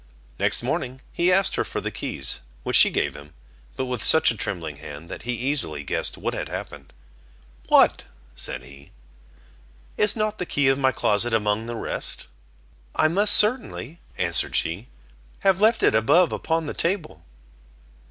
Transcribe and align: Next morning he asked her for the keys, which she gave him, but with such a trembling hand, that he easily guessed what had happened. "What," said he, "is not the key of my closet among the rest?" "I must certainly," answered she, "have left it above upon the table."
Next 0.39 0.63
morning 0.63 1.01
he 1.11 1.31
asked 1.31 1.57
her 1.57 1.63
for 1.63 1.79
the 1.79 1.91
keys, 1.91 2.39
which 2.63 2.75
she 2.75 2.89
gave 2.89 3.13
him, 3.15 3.35
but 3.75 3.85
with 3.85 4.01
such 4.03 4.31
a 4.31 4.35
trembling 4.35 4.77
hand, 4.77 5.09
that 5.09 5.21
he 5.29 5.33
easily 5.33 5.83
guessed 5.83 6.17
what 6.17 6.33
had 6.33 6.49
happened. 6.49 6.91
"What," 7.67 8.05
said 8.35 8.63
he, 8.63 8.93
"is 9.97 10.15
not 10.15 10.39
the 10.39 10.47
key 10.47 10.69
of 10.69 10.79
my 10.79 10.91
closet 10.91 11.35
among 11.35 11.67
the 11.67 11.75
rest?" 11.75 12.25
"I 12.95 13.09
must 13.09 13.37
certainly," 13.37 13.99
answered 14.17 14.55
she, 14.55 14.87
"have 15.41 15.61
left 15.61 15.83
it 15.83 15.93
above 15.93 16.31
upon 16.31 16.65
the 16.65 16.73
table." 16.73 17.23